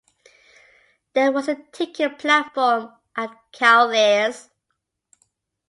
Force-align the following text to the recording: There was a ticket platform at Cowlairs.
There 1.13 1.31
was 1.31 1.47
a 1.47 1.61
ticket 1.71 2.17
platform 2.17 2.91
at 3.15 3.37
Cowlairs. 3.53 4.49